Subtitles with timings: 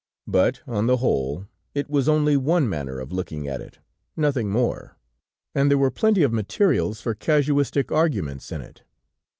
[0.25, 1.45] But, on the whole,
[1.75, 3.77] it was only one manner of looking at it,
[4.17, 4.97] nothing more,
[5.53, 8.81] and there were plenty of materials for casuistic arguments in it.